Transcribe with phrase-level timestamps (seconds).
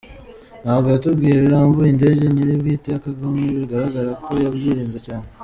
[0.63, 5.27] Ntabwo yatubwiye birambuye indege nyiri bwite ya Kagame bigaragara ko yabyirinze cyane…